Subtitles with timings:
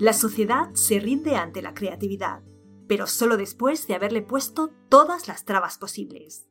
[0.00, 2.42] La sociedad se rinde ante la creatividad,
[2.88, 6.48] pero solo después de haberle puesto todas las trabas posibles.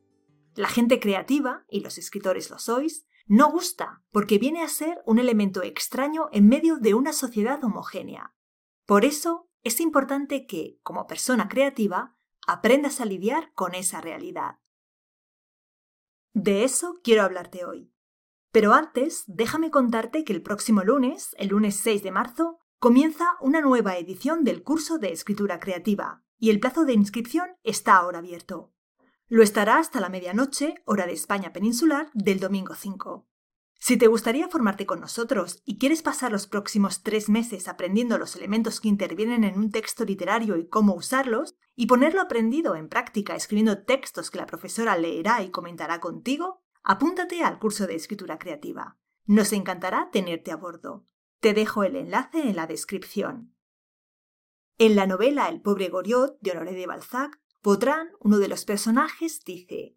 [0.54, 5.18] La gente creativa, y los escritores lo sois, no gusta porque viene a ser un
[5.18, 8.36] elemento extraño en medio de una sociedad homogénea.
[8.86, 14.60] Por eso es importante que, como persona creativa, aprendas a lidiar con esa realidad.
[16.34, 17.92] De eso quiero hablarte hoy.
[18.52, 23.60] Pero antes, déjame contarte que el próximo lunes, el lunes 6 de marzo, comienza una
[23.60, 28.72] nueva edición del curso de escritura creativa, y el plazo de inscripción está ahora abierto.
[29.28, 33.28] Lo estará hasta la medianoche, hora de España peninsular, del domingo 5.
[33.78, 38.34] Si te gustaría formarte con nosotros y quieres pasar los próximos tres meses aprendiendo los
[38.34, 43.36] elementos que intervienen en un texto literario y cómo usarlos, y ponerlo aprendido en práctica
[43.36, 48.96] escribiendo textos que la profesora leerá y comentará contigo, apúntate al curso de escritura creativa.
[49.26, 51.04] Nos encantará tenerte a bordo.
[51.40, 53.56] Te dejo el enlace en la descripción.
[54.76, 59.42] En la novela El pobre Goriot de Honoré de Balzac, Vautrin, uno de los personajes,
[59.44, 59.96] dice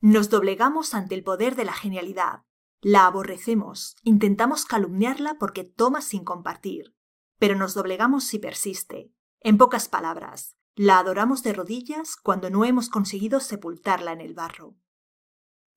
[0.00, 2.44] Nos doblegamos ante el poder de la genialidad.
[2.82, 6.94] La aborrecemos, intentamos calumniarla porque toma sin compartir,
[7.38, 9.10] pero nos doblegamos si persiste.
[9.40, 14.76] En pocas palabras, la adoramos de rodillas cuando no hemos conseguido sepultarla en el barro.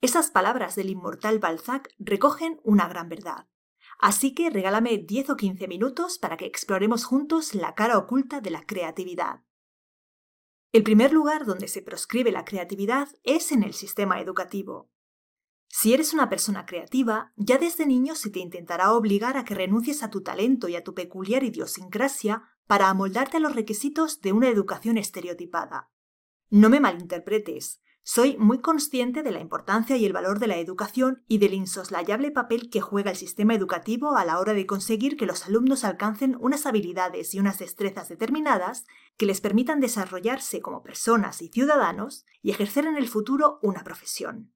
[0.01, 3.47] Esas palabras del inmortal Balzac recogen una gran verdad.
[4.01, 8.49] Así que regálame 10 o 15 minutos para que exploremos juntos la cara oculta de
[8.49, 9.43] la creatividad.
[10.73, 14.89] El primer lugar donde se proscribe la creatividad es en el sistema educativo.
[15.67, 20.01] Si eres una persona creativa, ya desde niño se te intentará obligar a que renuncies
[20.01, 24.49] a tu talento y a tu peculiar idiosincrasia para amoldarte a los requisitos de una
[24.49, 25.91] educación estereotipada.
[26.49, 31.23] No me malinterpretes, soy muy consciente de la importancia y el valor de la educación
[31.27, 35.27] y del insoslayable papel que juega el sistema educativo a la hora de conseguir que
[35.27, 38.85] los alumnos alcancen unas habilidades y unas destrezas determinadas
[39.17, 44.51] que les permitan desarrollarse como personas y ciudadanos y ejercer en el futuro una profesión.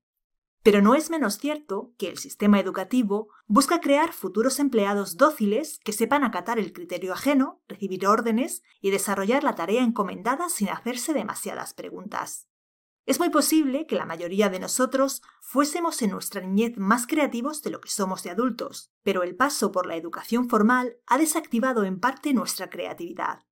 [0.63, 5.93] Pero no es menos cierto que el sistema educativo busca crear futuros empleados dóciles que
[5.93, 11.75] sepan acatar el criterio ajeno, recibir órdenes y desarrollar la tarea encomendada sin hacerse demasiadas
[11.75, 12.47] preguntas.
[13.05, 17.69] Es muy posible que la mayoría de nosotros fuésemos en nuestra niñez más creativos de
[17.69, 21.99] lo que somos de adultos, pero el paso por la educación formal ha desactivado en
[21.99, 23.43] parte nuestra creatividad.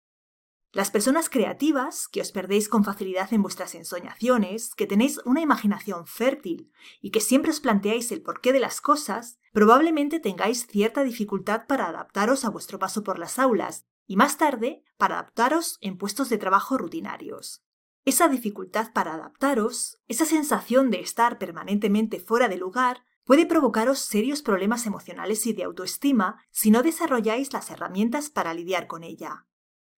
[0.71, 6.07] Las personas creativas, que os perdéis con facilidad en vuestras ensoñaciones, que tenéis una imaginación
[6.07, 11.67] fértil y que siempre os planteáis el porqué de las cosas, probablemente tengáis cierta dificultad
[11.67, 16.29] para adaptaros a vuestro paso por las aulas y más tarde para adaptaros en puestos
[16.29, 17.63] de trabajo rutinarios.
[18.05, 24.41] Esa dificultad para adaptaros, esa sensación de estar permanentemente fuera de lugar, puede provocaros serios
[24.41, 29.47] problemas emocionales y de autoestima si no desarrolláis las herramientas para lidiar con ella.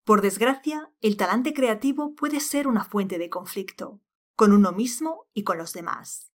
[0.04, 4.02] Por desgracia, el talante creativo puede ser una fuente de conflicto,
[4.36, 6.34] con uno mismo y con los demás.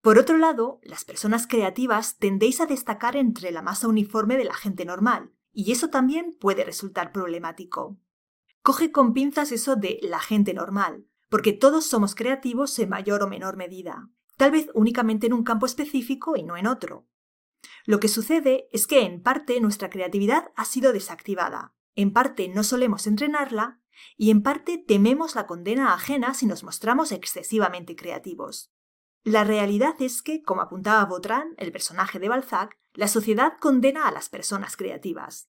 [0.00, 4.54] Por otro lado, las personas creativas tendéis a destacar entre la masa uniforme de la
[4.54, 7.98] gente normal, y eso también puede resultar problemático.
[8.68, 13.26] Coge con pinzas eso de la gente normal, porque todos somos creativos en mayor o
[13.26, 17.08] menor medida, tal vez únicamente en un campo específico y no en otro.
[17.86, 22.62] Lo que sucede es que en parte nuestra creatividad ha sido desactivada, en parte no
[22.62, 23.80] solemos entrenarla
[24.18, 28.70] y en parte tememos la condena ajena si nos mostramos excesivamente creativos.
[29.24, 34.12] La realidad es que, como apuntaba Vautrin, el personaje de Balzac, la sociedad condena a
[34.12, 35.48] las personas creativas.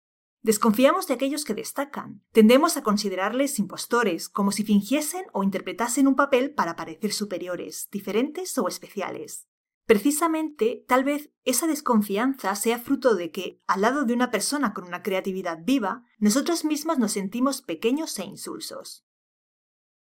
[0.45, 2.22] Desconfiamos de aquellos que destacan.
[2.31, 8.55] Tendemos a considerarles impostores, como si fingiesen o interpretasen un papel para parecer superiores, diferentes
[8.59, 9.47] o especiales.
[9.88, 14.84] Precisamente, tal vez esa desconfianza sea fruto de que, al lado de una persona con
[14.84, 19.03] una creatividad viva, nosotros mismos nos sentimos pequeños e insulsos.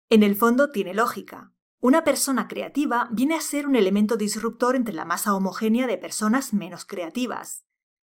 [0.08, 1.52] En el fondo tiene lógica.
[1.80, 6.54] Una persona creativa viene a ser un elemento disruptor entre la masa homogénea de personas
[6.54, 7.66] menos creativas.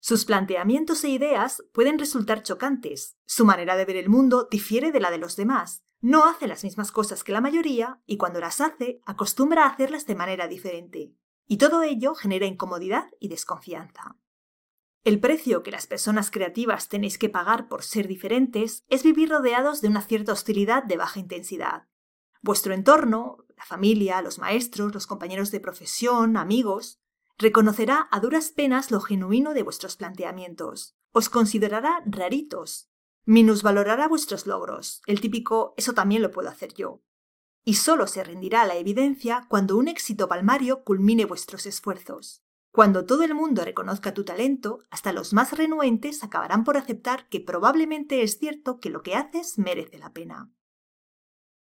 [0.08, 5.02] Sus planteamientos e ideas pueden resultar chocantes, su manera de ver el mundo difiere de
[5.02, 8.62] la de los demás, no hace las mismas cosas que la mayoría y cuando las
[8.62, 11.14] hace acostumbra a hacerlas de manera diferente.
[11.46, 14.16] Y todo ello genera incomodidad y desconfianza.
[15.04, 19.82] El precio que las personas creativas tenéis que pagar por ser diferentes es vivir rodeados
[19.82, 21.90] de una cierta hostilidad de baja intensidad.
[22.42, 27.02] Vuestro entorno, la familia, los maestros, los compañeros de profesión, amigos,
[27.38, 32.90] reconocerá a duras penas lo genuino de vuestros planteamientos, os considerará raritos,
[33.26, 37.04] minusvalorará vuestros logros, el típico eso también lo puedo hacer yo,
[37.64, 42.44] y solo se rendirá a la evidencia cuando un éxito palmario culmine vuestros esfuerzos.
[42.72, 47.40] Cuando todo el mundo reconozca tu talento, hasta los más renuentes acabarán por aceptar que
[47.40, 50.52] probablemente es cierto que lo que haces merece la pena.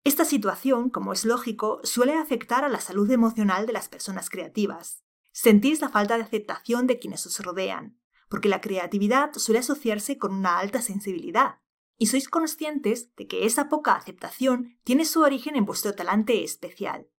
[0.04, 5.05] Esta situación, como es lógico, suele afectar a la salud emocional de las personas creativas.
[5.38, 8.00] Sentís la falta de aceptación de quienes os rodean,
[8.30, 11.56] porque la creatividad suele asociarse con una alta sensibilidad,
[11.98, 17.10] y sois conscientes de que esa poca aceptación tiene su origen en vuestro talante especial.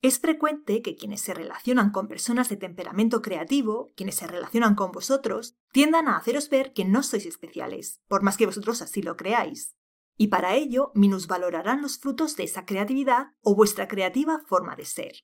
[0.00, 4.92] Es frecuente que quienes se relacionan con personas de temperamento creativo, quienes se relacionan con
[4.92, 9.16] vosotros, tiendan a haceros ver que no sois especiales, por más que vosotros así lo
[9.16, 9.76] creáis.
[10.16, 15.16] Y para ello minusvalorarán los frutos de esa creatividad o vuestra creativa forma de ser.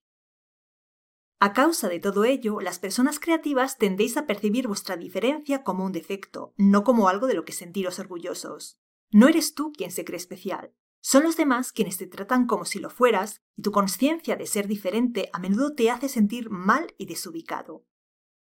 [1.45, 5.91] A causa de todo ello, las personas creativas tendéis a percibir vuestra diferencia como un
[5.91, 8.79] defecto, no como algo de lo que sentiros orgullosos.
[9.11, 12.79] No eres tú quien se cree especial, son los demás quienes te tratan como si
[12.79, 17.07] lo fueras y tu conciencia de ser diferente a menudo te hace sentir mal y
[17.07, 17.85] desubicado.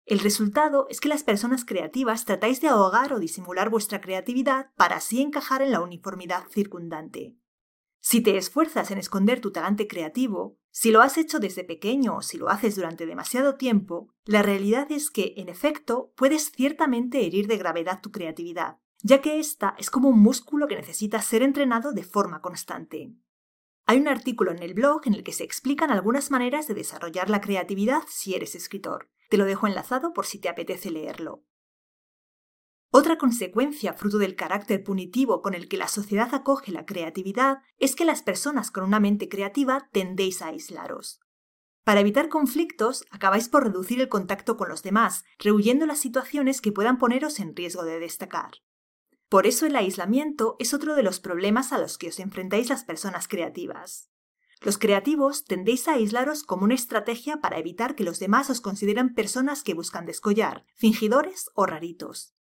[0.06, 4.96] El resultado es que las personas creativas tratáis de ahogar o disimular vuestra creatividad para
[4.96, 7.36] así encajar en la uniformidad circundante.
[8.00, 12.22] Si te esfuerzas en esconder tu talante creativo, si lo has hecho desde pequeño o
[12.22, 17.48] si lo haces durante demasiado tiempo, la realidad es que, en efecto, puedes ciertamente herir
[17.48, 21.94] de gravedad tu creatividad, ya que esta es como un músculo que necesita ser entrenado
[21.94, 23.14] de forma constante.
[23.86, 27.30] Hay un artículo en el blog en el que se explican algunas maneras de desarrollar
[27.30, 29.10] la creatividad si eres escritor.
[29.30, 31.46] Te lo dejo enlazado por si te apetece leerlo.
[32.98, 37.94] Otra consecuencia fruto del carácter punitivo con el que la sociedad acoge la creatividad es
[37.94, 41.20] que las personas con una mente creativa tendéis a aislaros.
[41.84, 46.72] Para evitar conflictos, acabáis por reducir el contacto con los demás, rehuyendo las situaciones que
[46.72, 48.52] puedan poneros en riesgo de destacar.
[49.28, 52.86] Por eso el aislamiento es otro de los problemas a los que os enfrentáis las
[52.86, 54.10] personas creativas.
[54.62, 59.14] Los creativos tendéis a aislaros como una estrategia para evitar que los demás os consideren
[59.14, 62.35] personas que buscan descollar, fingidores o raritos.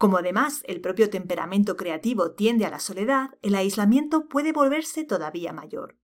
[0.00, 5.52] Como además el propio temperamento creativo tiende a la soledad, el aislamiento puede volverse todavía
[5.52, 5.98] mayor.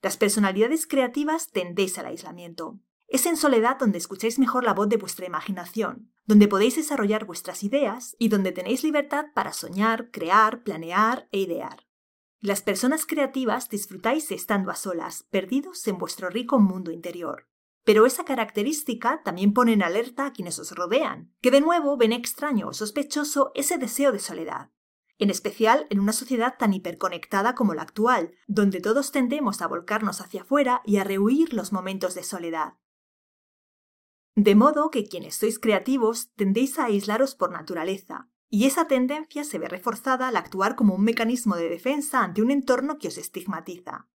[0.00, 2.80] Las personalidades creativas tendéis al aislamiento.
[3.08, 7.62] Es en soledad donde escucháis mejor la voz de vuestra imaginación, donde podéis desarrollar vuestras
[7.62, 11.86] ideas y donde tenéis libertad para soñar, crear, planear e idear.
[12.40, 17.46] Las personas creativas disfrutáis estando a solas, perdidos en vuestro rico mundo interior.
[17.86, 22.12] Pero esa característica también pone en alerta a quienes os rodean, que de nuevo ven
[22.12, 24.72] extraño o sospechoso ese deseo de soledad.
[25.18, 30.20] En especial en una sociedad tan hiperconectada como la actual, donde todos tendemos a volcarnos
[30.20, 32.74] hacia afuera y a rehuir los momentos de soledad.
[34.34, 39.60] De modo que quienes sois creativos tendéis a aislaros por naturaleza, y esa tendencia se
[39.60, 44.08] ve reforzada al actuar como un mecanismo de defensa ante un entorno que os estigmatiza.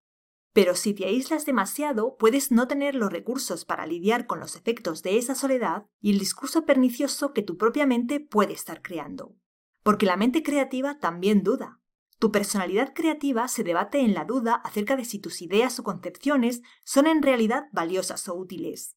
[0.54, 5.02] Pero si te aíslas demasiado, puedes no tener los recursos para lidiar con los efectos
[5.02, 9.36] de esa soledad y el discurso pernicioso que tu propia mente puede estar creando.
[9.84, 11.80] Porque la mente creativa también duda.
[12.20, 16.62] Tu personalidad creativa se debate en la duda acerca de si tus ideas o concepciones
[16.84, 18.96] son en realidad valiosas o útiles.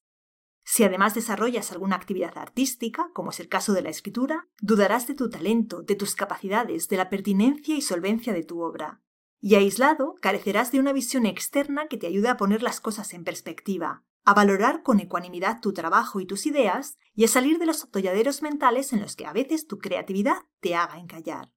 [0.64, 5.14] Si además desarrollas alguna actividad artística, como es el caso de la escritura, dudarás de
[5.14, 9.02] tu talento, de tus capacidades, de la pertinencia y solvencia de tu obra.
[9.46, 13.24] Y aislado, carecerás de una visión externa que te ayude a poner las cosas en
[13.24, 17.84] perspectiva, a valorar con ecuanimidad tu trabajo y tus ideas y a salir de los
[17.84, 21.50] atolladeros mentales en los que a veces tu creatividad te haga encallar.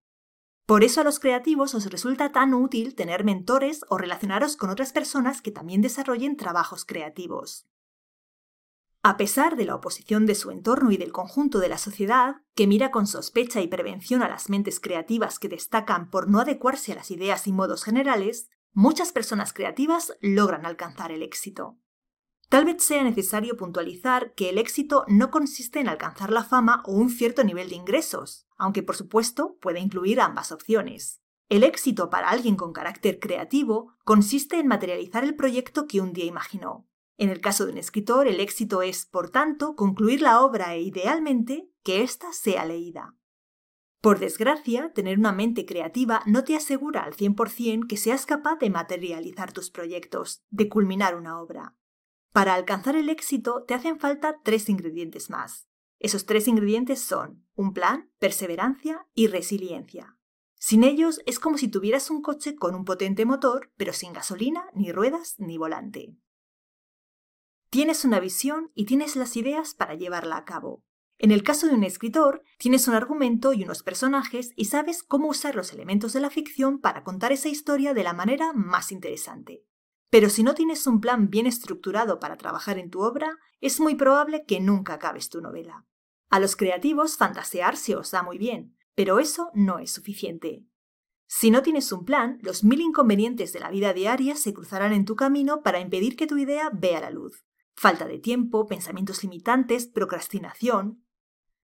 [0.66, 4.92] Por eso a los creativos os resulta tan útil tener mentores o relacionaros con otras
[4.92, 7.70] personas que también desarrollen trabajos creativos.
[9.08, 12.68] A pesar de la oposición de su entorno y del conjunto de la sociedad, que
[12.68, 16.96] mira con sospecha y prevención a las mentes creativas que destacan por no adecuarse a
[16.96, 21.80] las ideas y modos generales, muchas personas creativas logran alcanzar el éxito.
[22.50, 26.92] Tal vez sea necesario puntualizar que el éxito no consiste en alcanzar la fama o
[26.92, 31.22] un cierto nivel de ingresos, aunque por supuesto puede incluir ambas opciones.
[31.48, 36.26] El éxito para alguien con carácter creativo consiste en materializar el proyecto que un día
[36.26, 40.76] imaginó, en el caso de un escritor, el éxito es, por tanto, concluir la obra
[40.76, 43.16] e idealmente que ésta sea leída.
[44.02, 48.70] Por desgracia, tener una mente creativa no te asegura al 100% que seas capaz de
[48.70, 51.76] materializar tus proyectos, de culminar una obra.
[52.32, 55.68] Para alcanzar el éxito te hacen falta tres ingredientes más.
[56.00, 60.16] Esos tres ingredientes son un plan, perseverancia y resiliencia.
[60.60, 64.70] Sin ellos es como si tuvieras un coche con un potente motor, pero sin gasolina,
[64.76, 66.16] ni ruedas, ni volante.
[67.70, 70.84] Tienes una visión y tienes las ideas para llevarla a cabo.
[71.18, 75.28] En el caso de un escritor, tienes un argumento y unos personajes y sabes cómo
[75.28, 79.66] usar los elementos de la ficción para contar esa historia de la manera más interesante.
[80.10, 83.96] Pero si no tienes un plan bien estructurado para trabajar en tu obra, es muy
[83.96, 85.86] probable que nunca acabes tu novela.
[86.30, 90.64] A los creativos fantasear se os da muy bien, pero eso no es suficiente.
[91.26, 95.04] Si no tienes un plan, los mil inconvenientes de la vida diaria se cruzarán en
[95.04, 97.47] tu camino para impedir que tu idea vea la luz.
[97.80, 101.06] Falta de tiempo, pensamientos limitantes, procrastinación.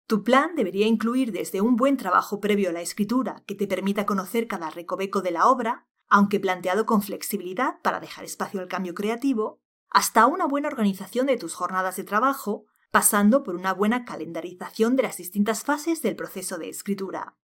[0.07, 4.05] Tu plan debería incluir desde un buen trabajo previo a la escritura que te permita
[4.05, 8.93] conocer cada recoveco de la obra, aunque planteado con flexibilidad para dejar espacio al cambio
[8.93, 14.97] creativo, hasta una buena organización de tus jornadas de trabajo, pasando por una buena calendarización
[14.97, 17.39] de las distintas fases del proceso de escritura.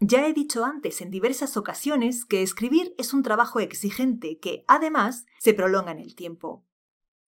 [0.00, 5.24] Ya he dicho antes en diversas ocasiones que escribir es un trabajo exigente que, además,
[5.38, 6.66] se prolonga en el tiempo.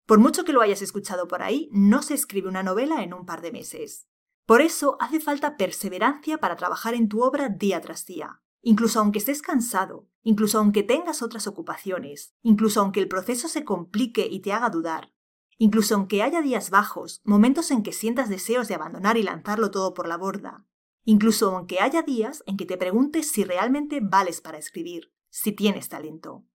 [0.06, 3.26] Por mucho que lo hayas escuchado por ahí, no se escribe una novela en un
[3.26, 4.08] par de meses.
[4.46, 9.20] Por eso hace falta perseverancia para trabajar en tu obra día tras día, incluso aunque
[9.20, 14.52] estés cansado, incluso aunque tengas otras ocupaciones, incluso aunque el proceso se complique y te
[14.52, 15.14] haga dudar,
[15.58, 19.94] incluso aunque haya días bajos, momentos en que sientas deseos de abandonar y lanzarlo todo
[19.94, 20.66] por la borda,
[21.06, 25.88] incluso aunque haya días en que te preguntes si realmente vales para escribir, si tienes
[25.88, 26.46] talento.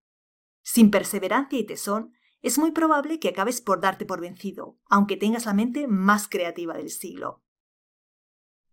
[0.62, 2.12] Sin perseverancia y tesón,
[2.42, 6.74] es muy probable que acabes por darte por vencido, aunque tengas la mente más creativa
[6.74, 7.42] del siglo.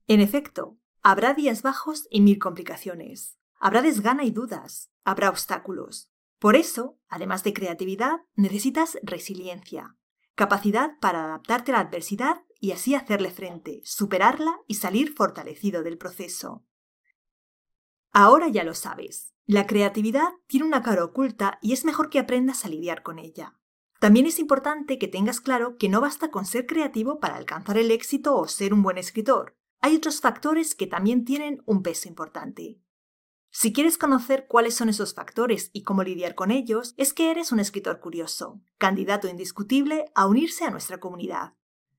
[0.07, 6.11] En efecto, habrá días bajos y mil complicaciones, habrá desgana y dudas, habrá obstáculos.
[6.39, 9.95] Por eso, además de creatividad, necesitas resiliencia,
[10.35, 15.97] capacidad para adaptarte a la adversidad y así hacerle frente, superarla y salir fortalecido del
[15.97, 16.63] proceso.
[18.17, 22.63] Ahora ya lo sabes, la creatividad tiene una cara oculta y es mejor que aprendas
[22.63, 23.59] a lidiar con ella.
[23.99, 27.91] También es importante que tengas claro que no basta con ser creativo para alcanzar el
[27.91, 29.57] éxito o ser un buen escritor.
[29.81, 32.79] Hay otros factores que también tienen un peso importante.
[33.51, 37.51] Si quieres conocer cuáles son esos factores y cómo lidiar con ellos, es que eres
[37.51, 41.55] un escritor curioso, candidato indiscutible a unirse a nuestra comunidad.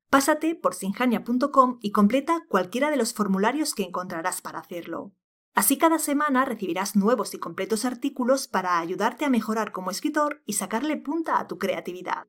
[0.08, 5.12] Pásate por sinjania.com y completa cualquiera de los formularios que encontrarás para hacerlo.
[5.56, 10.52] Así cada semana recibirás nuevos y completos artículos para ayudarte a mejorar como escritor y
[10.52, 12.28] sacarle punta a tu creatividad.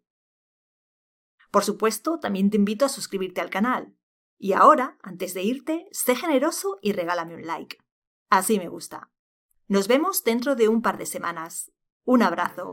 [1.52, 3.98] Por supuesto, también te invito a suscribirte al canal.
[4.40, 7.78] Y ahora, antes de irte, sé generoso y regálame un like.
[8.30, 9.12] Así me gusta.
[9.68, 11.74] Nos vemos dentro de un par de semanas.
[12.06, 12.72] Un abrazo.